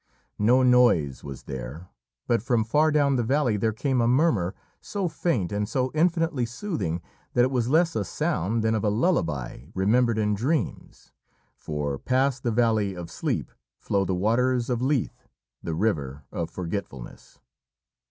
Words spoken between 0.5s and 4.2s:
noise was there, but from far down the valley there came a